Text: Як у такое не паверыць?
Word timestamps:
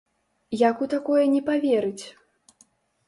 Як 0.69 0.81
у 0.85 0.87
такое 0.95 1.23
не 1.35 1.41
паверыць? 1.49 2.05